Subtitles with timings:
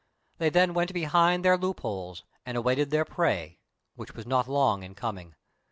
[0.39, 3.59] They then went behind their loop holes, and awaited their prey,
[3.93, 5.35] which was not long in coming.